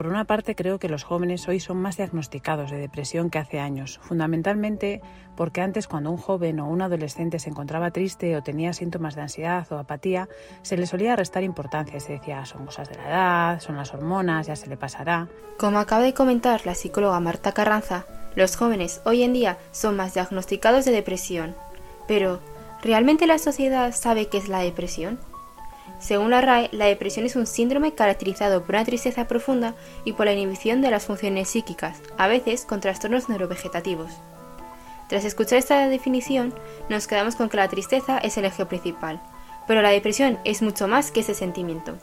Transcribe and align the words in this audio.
Por 0.00 0.06
una 0.06 0.24
parte, 0.24 0.54
creo 0.54 0.78
que 0.78 0.88
los 0.88 1.04
jóvenes 1.04 1.46
hoy 1.46 1.60
son 1.60 1.76
más 1.76 1.98
diagnosticados 1.98 2.70
de 2.70 2.78
depresión 2.78 3.28
que 3.28 3.38
hace 3.38 3.60
años, 3.60 4.00
fundamentalmente 4.02 5.02
porque 5.36 5.60
antes 5.60 5.86
cuando 5.86 6.10
un 6.10 6.16
joven 6.16 6.58
o 6.58 6.70
un 6.70 6.80
adolescente 6.80 7.38
se 7.38 7.50
encontraba 7.50 7.90
triste 7.90 8.34
o 8.34 8.42
tenía 8.42 8.72
síntomas 8.72 9.14
de 9.14 9.20
ansiedad 9.20 9.70
o 9.70 9.76
apatía, 9.76 10.26
se 10.62 10.78
le 10.78 10.86
solía 10.86 11.16
restar 11.16 11.42
importancia. 11.42 12.00
Se 12.00 12.14
decía, 12.14 12.46
son 12.46 12.64
cosas 12.64 12.88
de 12.88 12.94
la 12.94 13.08
edad, 13.08 13.60
son 13.60 13.76
las 13.76 13.92
hormonas, 13.92 14.46
ya 14.46 14.56
se 14.56 14.70
le 14.70 14.78
pasará. 14.78 15.28
Como 15.58 15.78
acaba 15.78 16.02
de 16.02 16.14
comentar 16.14 16.64
la 16.64 16.74
psicóloga 16.74 17.20
Marta 17.20 17.52
Carranza, 17.52 18.06
los 18.36 18.56
jóvenes 18.56 19.02
hoy 19.04 19.22
en 19.22 19.34
día 19.34 19.58
son 19.70 19.96
más 19.96 20.14
diagnosticados 20.14 20.86
de 20.86 20.92
depresión. 20.92 21.54
Pero, 22.08 22.40
¿realmente 22.82 23.26
la 23.26 23.36
sociedad 23.36 23.92
sabe 23.92 24.28
qué 24.28 24.38
es 24.38 24.48
la 24.48 24.60
depresión? 24.60 25.18
Según 25.98 26.30
la 26.30 26.40
RAE, 26.40 26.70
la 26.72 26.86
depresión 26.86 27.26
es 27.26 27.36
un 27.36 27.46
síndrome 27.46 27.94
caracterizado 27.94 28.62
por 28.62 28.74
una 28.74 28.84
tristeza 28.84 29.26
profunda 29.26 29.74
y 30.04 30.12
por 30.12 30.26
la 30.26 30.32
inhibición 30.32 30.80
de 30.80 30.90
las 30.90 31.06
funciones 31.06 31.48
psíquicas, 31.48 32.00
a 32.16 32.28
veces 32.28 32.64
con 32.64 32.80
trastornos 32.80 33.28
neurovegetativos. 33.28 34.12
Tras 35.08 35.24
escuchar 35.24 35.58
esta 35.58 35.88
definición, 35.88 36.54
nos 36.88 37.06
quedamos 37.06 37.34
con 37.34 37.48
que 37.48 37.56
la 37.56 37.68
tristeza 37.68 38.18
es 38.18 38.38
el 38.38 38.44
eje 38.44 38.64
principal, 38.64 39.20
pero 39.66 39.82
la 39.82 39.90
depresión 39.90 40.38
es 40.44 40.62
mucho 40.62 40.88
más 40.88 41.10
que 41.10 41.20
ese 41.20 41.34
sentimiento. 41.34 41.98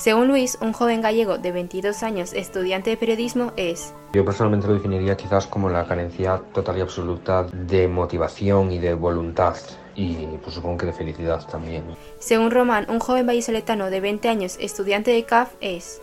Según 0.00 0.28
Luis, 0.28 0.56
un 0.62 0.72
joven 0.72 1.02
gallego 1.02 1.36
de 1.36 1.52
22 1.52 2.02
años, 2.02 2.32
estudiante 2.32 2.88
de 2.88 2.96
periodismo, 2.96 3.52
es... 3.58 3.92
Yo 4.14 4.24
personalmente 4.24 4.66
lo 4.66 4.72
definiría 4.72 5.14
quizás 5.14 5.46
como 5.46 5.68
la 5.68 5.84
carencia 5.86 6.40
total 6.54 6.78
y 6.78 6.80
absoluta 6.80 7.42
de 7.42 7.86
motivación 7.86 8.72
y 8.72 8.78
de 8.78 8.94
voluntad 8.94 9.56
y 9.94 10.14
pues 10.42 10.54
supongo 10.54 10.78
que 10.78 10.86
de 10.86 10.94
felicidad 10.94 11.46
también. 11.46 11.84
Según 12.18 12.50
Román, 12.50 12.86
un 12.88 12.98
joven 12.98 13.26
vallisoletano 13.26 13.90
de 13.90 14.00
20 14.00 14.30
años, 14.30 14.56
estudiante 14.58 15.10
de 15.10 15.24
CAF, 15.24 15.50
es... 15.60 16.00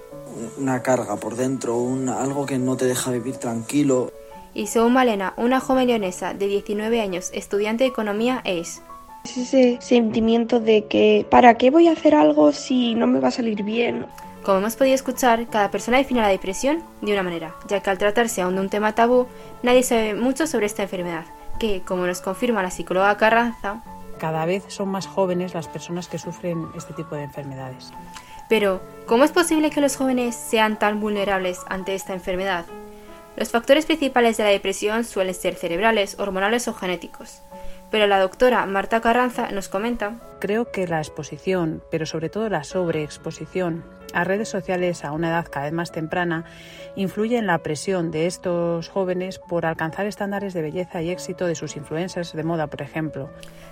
Una 0.60 0.84
carga 0.84 1.16
por 1.16 1.36
dentro, 1.36 1.78
un, 1.78 2.08
algo 2.08 2.46
que 2.46 2.60
no 2.60 2.78
te 2.78 2.86
deja 2.86 3.10
vivir 3.10 3.38
tranquilo. 3.38 4.12
Y 4.54 4.68
según 4.68 4.94
Malena, 4.94 5.34
una 5.38 5.60
joven 5.60 5.88
leonesa 5.88 6.36
de 6.36 6.46
19 6.46 7.02
años, 7.02 7.32
estudiante 7.34 7.86
de 7.86 7.90
economía, 7.90 8.44
es... 8.46 8.84
Es 9.28 9.36
ese 9.36 9.78
sentimiento 9.82 10.62
de 10.62 10.86
que 10.86 11.26
¿para 11.30 11.56
qué 11.56 11.70
voy 11.70 11.90
a 11.90 11.92
hacer 11.92 12.16
algo 12.16 12.54
si 12.54 12.96
no 12.96 13.08
me 13.08 13.20
va 13.20 13.28
a 13.28 13.32
salir 13.32 13.62
bien? 13.62 14.06
Como 14.42 14.60
hemos 14.60 14.78
podido 14.78 14.96
escuchar, 14.96 15.48
cada 15.48 15.70
persona 15.70 15.98
define 15.98 16.22
la 16.22 16.30
depresión 16.30 16.82
de 17.02 17.12
una 17.12 17.24
manera, 17.24 17.54
ya 17.68 17.82
que 17.82 17.90
al 17.90 17.98
tratarse 17.98 18.42
aún 18.42 18.56
de 18.56 18.62
un 18.62 18.70
tema 18.70 18.96
tabú, 18.96 19.28
nadie 19.64 19.84
sabe 19.84 20.14
mucho 20.16 20.48
sobre 20.48 20.66
esta 20.66 20.84
enfermedad, 20.84 21.26
que, 21.60 21.82
como 21.82 22.08
nos 22.08 22.22
confirma 22.22 22.64
la 22.64 22.72
psicóloga 22.72 23.18
Carranza, 23.18 23.84
cada 24.18 24.46
vez 24.46 24.64
son 24.70 24.88
más 24.88 25.08
jóvenes 25.08 25.54
las 25.54 25.68
personas 25.68 26.08
que 26.08 26.20
sufren 26.20 26.66
este 26.78 26.94
tipo 26.94 27.14
de 27.16 27.24
enfermedades. 27.24 27.92
Pero, 28.48 28.80
¿cómo 29.08 29.26
es 29.26 29.34
posible 29.34 29.72
que 29.72 29.82
los 29.82 29.98
jóvenes 29.98 30.38
sean 30.38 30.80
tan 30.80 31.02
vulnerables 31.02 31.60
ante 31.68 31.96
esta 31.96 32.14
enfermedad? 32.14 32.66
Los 33.36 33.52
factores 33.52 33.86
principales 33.86 34.38
de 34.38 34.46
la 34.46 34.52
depresión 34.52 35.04
suelen 35.04 35.36
ser 35.36 35.56
cerebrales, 35.56 36.18
hormonales 36.18 36.70
o 36.70 36.74
genéticos. 36.74 37.42
Pero 37.92 38.08
la 38.08 38.20
doctora 38.20 38.66
Marta 38.66 39.02
Carranza 39.02 39.50
nos 39.52 39.70
comenta. 39.70 40.16
Creo 40.40 40.72
que 40.72 40.88
la 40.88 41.00
exposición, 41.00 41.82
pero 41.90 42.06
sobre 42.06 42.30
todo 42.30 42.50
la 42.50 42.64
sobreexposición 42.64 43.84
a 44.14 44.24
redes 44.24 44.50
sociales 44.50 45.04
a 45.04 45.12
una 45.12 45.30
edad 45.30 45.48
cada 45.50 45.66
vez 45.66 45.74
más 45.74 45.92
temprana, 45.92 46.46
influye 46.96 47.38
en 47.38 47.48
la 47.48 47.60
presión 47.60 48.12
de 48.12 48.26
estos 48.26 48.90
jóvenes 48.90 49.40
por 49.40 49.66
alcanzar 49.66 50.06
estándares 50.06 50.54
de 50.54 50.62
belleza 50.62 51.02
y 51.02 51.10
éxito 51.10 51.46
de 51.46 51.56
sus 51.56 51.76
influencers 51.76 52.34
de 52.34 52.44
moda, 52.44 52.68
por 52.68 52.82
ejemplo. 52.82 53.30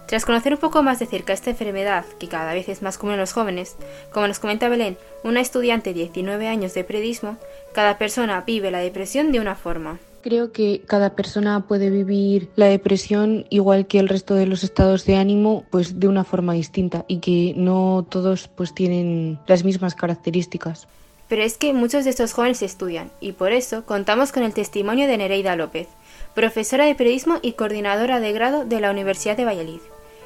Tras 0.08 0.25
conocer 0.25 0.53
un 0.53 0.59
poco 0.59 0.83
más 0.83 0.99
de 0.99 1.08
cerca 1.08 1.33
esta 1.33 1.49
enfermedad, 1.49 2.05
que 2.19 2.27
cada 2.27 2.53
vez 2.53 2.69
es 2.69 2.81
más 2.81 2.97
común 2.97 3.13
en 3.13 3.19
los 3.19 3.33
jóvenes, 3.33 3.75
como 4.11 4.27
nos 4.27 4.39
comenta 4.39 4.69
Belén, 4.69 4.97
una 5.23 5.41
estudiante 5.41 5.93
de 5.93 6.02
19 6.02 6.47
años 6.47 6.73
de 6.73 6.83
periodismo, 6.83 7.38
cada 7.73 7.97
persona 7.97 8.41
vive 8.41 8.71
la 8.71 8.80
depresión 8.80 9.31
de 9.31 9.39
una 9.39 9.55
forma. 9.55 9.97
Creo 10.26 10.52
que 10.52 10.81
cada 10.88 11.12
persona 11.12 11.68
puede 11.68 11.92
vivir 11.92 12.50
la 12.56 12.66
depresión 12.66 13.45
igual 13.52 13.86
que 13.86 14.00
el 14.00 14.10
resto 14.10 14.33
de 14.33 14.48
los 14.48 14.64
estados 14.64 15.05
de 15.05 15.17
ánimo, 15.17 15.66
pues 15.70 15.99
de 15.99 16.08
una 16.08 16.23
forma 16.23 16.54
distinta 16.54 17.05
y 17.08 17.20
que 17.20 17.54
no 17.55 18.08
todos 18.10 18.48
pues 18.48 18.73
tienen 18.73 19.38
las 19.45 19.64
mismas 19.64 19.94
características. 19.94 20.88
Pero 21.30 21.44
es 21.44 21.60
que 21.60 21.73
muchos 21.73 22.05
de 22.05 22.10
estos 22.10 22.33
jóvenes 22.33 22.64
estudian 22.64 23.11
y 23.22 23.33
por 23.33 23.52
eso 23.52 23.86
contamos 23.86 24.32
con 24.32 24.42
el 24.42 24.55
testimonio 24.55 25.08
de 25.08 25.16
Nereida 25.16 25.55
López, 25.55 25.89
profesora 26.33 26.86
de 26.86 26.95
periodismo 26.95 27.38
y 27.44 27.52
coordinadora 27.52 28.20
de 28.20 28.33
grado 28.33 28.66
de 28.66 28.82
la 28.82 28.89
Universidad 28.89 29.38
de 29.38 29.45
Valladolid, 29.45 29.82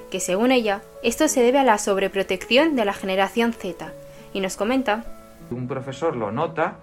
que 0.09 0.21
según 0.21 0.53
ella, 0.53 0.81
esto 1.03 1.27
se 1.27 1.43
debe 1.43 1.59
a 1.59 1.65
la 1.65 1.77
sobreprotección 1.77 2.77
de 2.77 2.85
la 2.85 2.93
generación 2.93 3.51
Z, 3.51 3.91
y 4.31 4.39
nos 4.39 4.55
comenta. 4.55 5.03
Un 5.51 5.67
profesor 5.67 6.15
lo 6.15 6.31
nota 6.31 6.77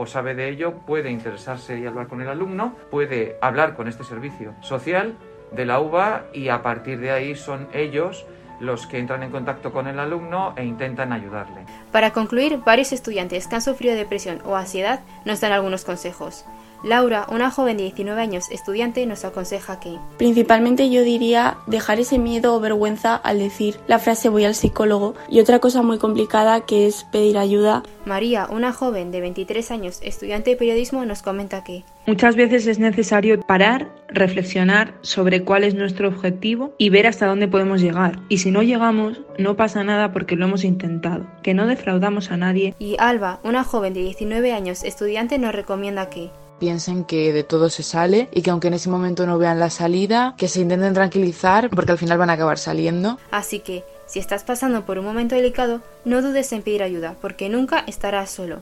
o 0.00 0.06
sabe 0.06 0.34
de 0.34 0.48
ello, 0.48 0.76
puede 0.86 1.10
interesarse 1.10 1.78
y 1.78 1.84
hablar 1.84 2.08
con 2.08 2.22
el 2.22 2.28
alumno, 2.28 2.74
puede 2.90 3.36
hablar 3.42 3.76
con 3.76 3.86
este 3.86 4.02
servicio 4.02 4.54
social 4.62 5.14
de 5.52 5.66
la 5.66 5.78
UBA 5.78 6.24
y 6.32 6.48
a 6.48 6.62
partir 6.62 7.00
de 7.00 7.10
ahí 7.10 7.34
son 7.34 7.68
ellos 7.74 8.24
los 8.60 8.86
que 8.86 8.98
entran 8.98 9.22
en 9.22 9.30
contacto 9.30 9.72
con 9.72 9.86
el 9.88 9.98
alumno 9.98 10.54
e 10.56 10.64
intentan 10.64 11.12
ayudarle. 11.12 11.66
Para 11.92 12.14
concluir, 12.14 12.60
varios 12.64 12.92
estudiantes 12.92 13.46
que 13.46 13.56
han 13.56 13.60
sufrido 13.60 13.94
depresión 13.94 14.40
o 14.46 14.56
ansiedad 14.56 15.00
nos 15.26 15.42
dan 15.42 15.52
algunos 15.52 15.84
consejos. 15.84 16.46
Laura, 16.82 17.26
una 17.30 17.50
joven 17.50 17.76
de 17.76 17.84
19 17.84 18.20
años 18.20 18.50
estudiante, 18.50 19.04
nos 19.06 19.24
aconseja 19.24 19.80
que 19.80 19.98
Principalmente 20.16 20.90
yo 20.90 21.02
diría 21.02 21.58
dejar 21.66 22.00
ese 22.00 22.18
miedo 22.18 22.54
o 22.54 22.60
vergüenza 22.60 23.16
al 23.16 23.38
decir 23.38 23.76
la 23.86 23.98
frase 23.98 24.28
voy 24.28 24.44
al 24.44 24.54
psicólogo 24.54 25.14
y 25.28 25.40
otra 25.40 25.58
cosa 25.58 25.82
muy 25.82 25.98
complicada 25.98 26.62
que 26.62 26.86
es 26.86 27.04
pedir 27.04 27.38
ayuda. 27.38 27.82
María, 28.04 28.48
una 28.50 28.72
joven 28.72 29.10
de 29.10 29.20
23 29.20 29.70
años 29.70 30.00
estudiante 30.02 30.50
de 30.50 30.56
periodismo, 30.56 31.04
nos 31.04 31.22
comenta 31.22 31.64
que 31.64 31.84
Muchas 32.06 32.34
veces 32.34 32.66
es 32.66 32.78
necesario 32.78 33.40
parar, 33.42 33.88
reflexionar 34.08 34.94
sobre 35.02 35.44
cuál 35.44 35.64
es 35.64 35.74
nuestro 35.74 36.08
objetivo 36.08 36.74
y 36.78 36.88
ver 36.88 37.06
hasta 37.06 37.26
dónde 37.26 37.46
podemos 37.46 37.80
llegar. 37.80 38.18
Y 38.28 38.38
si 38.38 38.50
no 38.50 38.62
llegamos, 38.62 39.20
no 39.38 39.54
pasa 39.54 39.84
nada 39.84 40.12
porque 40.12 40.34
lo 40.34 40.46
hemos 40.46 40.64
intentado, 40.64 41.26
que 41.42 41.54
no 41.54 41.66
defraudamos 41.66 42.32
a 42.32 42.36
nadie. 42.36 42.74
Y 42.78 42.96
Alba, 42.98 43.38
una 43.44 43.64
joven 43.64 43.94
de 43.94 44.00
19 44.00 44.52
años 44.52 44.82
estudiante, 44.82 45.38
nos 45.38 45.54
recomienda 45.54 46.10
que 46.10 46.30
piensen 46.60 47.04
que 47.04 47.32
de 47.32 47.42
todo 47.42 47.70
se 47.70 47.82
sale 47.82 48.28
y 48.32 48.42
que 48.42 48.50
aunque 48.50 48.68
en 48.68 48.74
ese 48.74 48.88
momento 48.88 49.26
no 49.26 49.38
vean 49.38 49.58
la 49.58 49.70
salida, 49.70 50.34
que 50.38 50.46
se 50.46 50.60
intenten 50.60 50.94
tranquilizar 50.94 51.70
porque 51.70 51.92
al 51.92 51.98
final 51.98 52.18
van 52.18 52.30
a 52.30 52.34
acabar 52.34 52.58
saliendo. 52.58 53.18
Así 53.32 53.58
que, 53.58 53.82
si 54.06 54.20
estás 54.20 54.44
pasando 54.44 54.84
por 54.84 54.98
un 54.98 55.04
momento 55.04 55.34
delicado, 55.34 55.80
no 56.04 56.22
dudes 56.22 56.52
en 56.52 56.62
pedir 56.62 56.84
ayuda 56.84 57.16
porque 57.20 57.48
nunca 57.48 57.82
estarás 57.88 58.30
solo. 58.30 58.60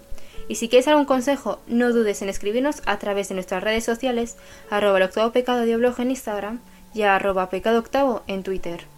Y 0.49 0.55
si 0.55 0.71
quieres 0.71 0.89
algún 0.89 1.05
consejo, 1.05 1.59
no 1.67 1.93
dudes 1.93 2.23
en 2.23 2.31
escribirnos 2.31 2.81
a 2.87 2.99
través 2.99 3.29
de 3.29 3.35
nuestras 3.35 3.63
redes 3.63 3.85
sociales, 3.85 4.37
arroba 4.71 4.97
el 4.97 5.05
octavo 5.05 5.31
pecado 5.33 5.61
de 5.61 5.73
en 5.73 6.11
Instagram 6.11 6.61
y 6.95 7.03
arroba 7.03 7.51
pecado 7.51 7.79
octavo 7.79 8.23
en 8.27 8.43
Twitter. 8.43 8.98